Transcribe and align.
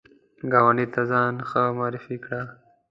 ګاونډي 0.51 0.85
ته 0.93 1.01
ځان 1.11 1.33
ښه 1.49 1.61
معرفي 1.77 2.15
کړه 2.23 2.41